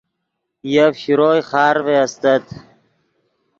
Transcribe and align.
یف 0.73 0.93
شروئے 1.01 1.39
خارڤے 1.49 1.95
استت 2.03 2.45